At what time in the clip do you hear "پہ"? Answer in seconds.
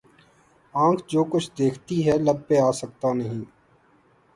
2.47-2.55